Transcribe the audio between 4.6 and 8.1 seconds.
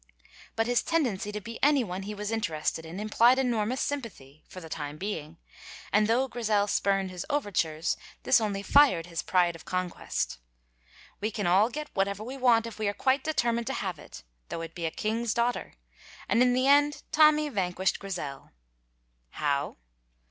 time being), and though Grizel spurned his overtures,